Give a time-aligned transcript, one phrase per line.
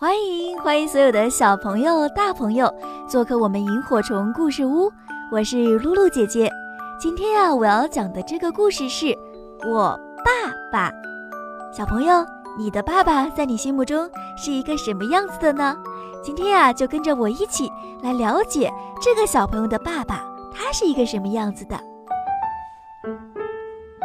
[0.00, 2.72] 欢迎欢迎所有的小朋友、大朋友
[3.08, 4.88] 做客我们萤火虫故事屋，
[5.28, 6.48] 我是露露姐姐。
[7.00, 9.06] 今天呀，我要讲的这个故事是
[9.68, 10.88] 我爸爸。
[11.76, 12.24] 小朋友，
[12.56, 15.76] 你的爸爸在你心目中是一个什么样子的呢？
[16.22, 17.68] 今天呀，就跟着我一起
[18.00, 18.72] 来了解
[19.02, 20.24] 这个小朋友的爸爸，
[20.54, 21.76] 他是一个什么样子的。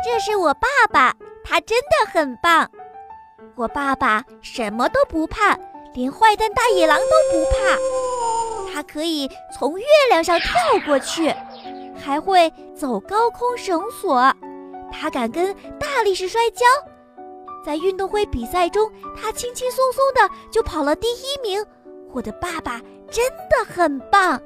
[0.04, 1.14] 这是我爸爸，
[1.44, 2.68] 他真的很棒。
[3.54, 5.56] 我爸爸什么都不怕。
[5.94, 10.50] 连坏蛋大野狼都不怕，他可以从月亮上跳
[10.86, 11.34] 过去，
[11.96, 14.34] 还会走高空绳索。
[14.92, 16.66] 他敢跟大力士摔跤，
[17.64, 21.64] 在运动会比赛中，他轻轻松松的就跑了第一名。
[22.12, 24.42] 我的爸爸真的很棒。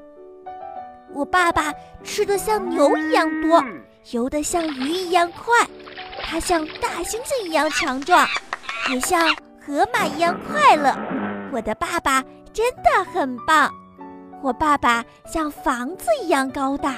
[1.14, 1.74] 我爸爸
[2.04, 3.64] 吃的像牛一样多，
[4.12, 5.66] 游得像鱼一样快，
[6.24, 8.28] 他像大猩猩一样强壮，
[8.90, 9.28] 也像
[9.66, 10.94] 河马一样快乐。
[11.58, 13.74] 我的爸爸真的很棒，
[14.44, 16.98] 我爸爸像房子一样高大，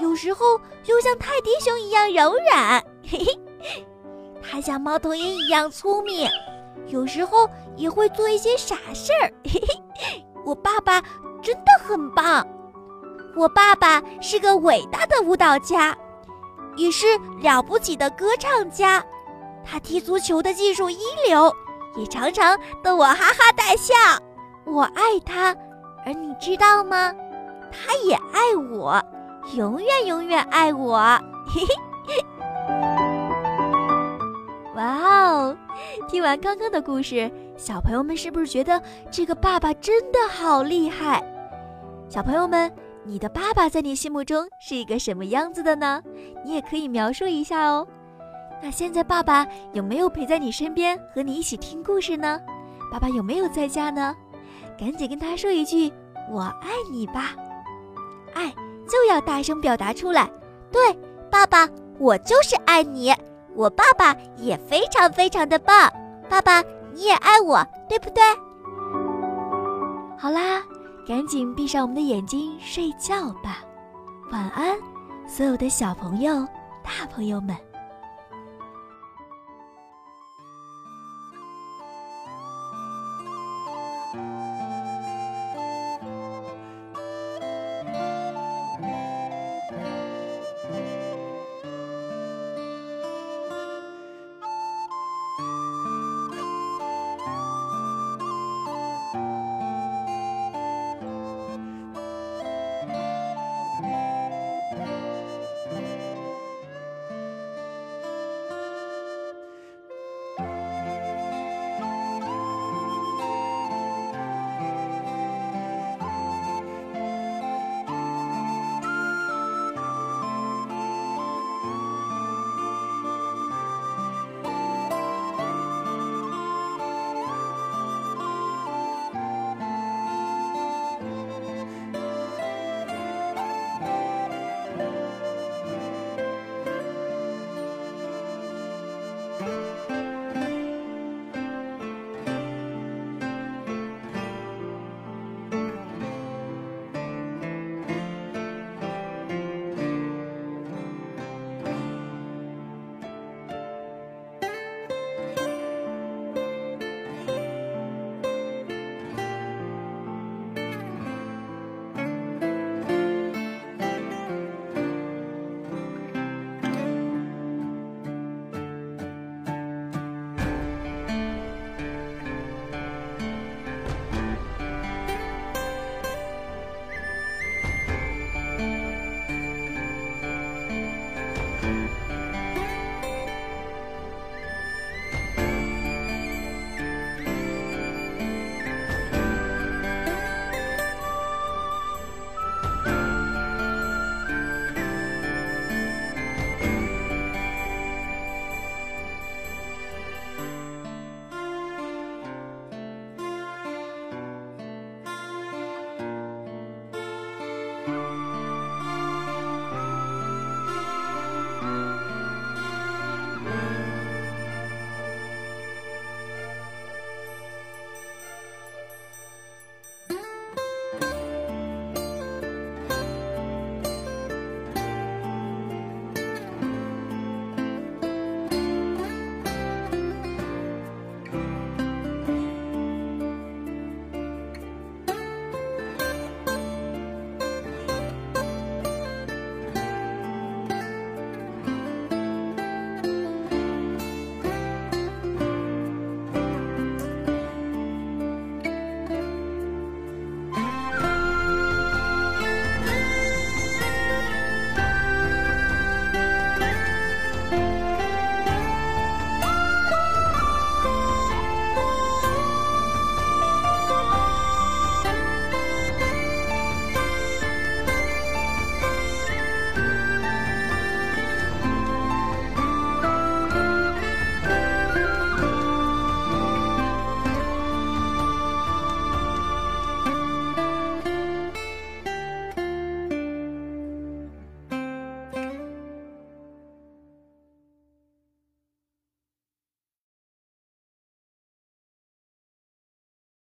[0.00, 3.86] 有时候又像泰迪熊一样柔软，嘿嘿。
[4.42, 6.26] 他像猫头鹰一样聪明，
[6.86, 10.24] 有时候也会做一些傻事儿，嘿嘿。
[10.46, 10.98] 我爸爸
[11.42, 12.42] 真的很棒，
[13.36, 15.94] 我爸爸是个伟大的舞蹈家，
[16.74, 17.06] 也是
[17.42, 19.04] 了不起的歌唱家，
[19.62, 21.54] 他踢足球的技术一流。
[21.96, 23.94] 也常常逗我哈哈大笑，
[24.64, 25.56] 我爱他，
[26.04, 27.12] 而你知道吗？
[27.72, 29.02] 他也爱我，
[29.54, 30.98] 永远永远爱我。
[31.48, 31.62] 嘿
[32.06, 32.24] 嘿。
[34.74, 35.56] 哇哦！
[36.06, 41.24] 听完刚刚的故事，小朋友们是不是觉得这个爸爸真的好厉害？
[42.08, 42.70] 小朋友们，
[43.04, 46.02] 你的爸爸在你心目中是一个什么样子的呢？
[46.44, 47.86] 你也可以描述一下哦。
[48.62, 52.40] 那现在爸爸有没有陪在你身边和你一起听故事呢？
[52.90, 54.14] 爸爸有没有在家呢？
[54.78, 55.92] 赶紧跟他说一句
[56.30, 57.34] “我爱你”吧，
[58.34, 58.50] 爱
[58.88, 60.30] 就要大声表达出来。
[60.70, 60.80] 对，
[61.30, 63.12] 爸爸，我就是爱你。
[63.54, 65.90] 我爸爸也非常非常的棒。
[66.28, 68.22] 爸爸，你也爱我，对不对？
[70.18, 70.62] 好啦，
[71.06, 73.64] 赶紧闭上我们的眼睛睡觉吧。
[74.30, 74.76] 晚安，
[75.26, 76.46] 所有的小朋友、
[76.82, 77.56] 大朋友们。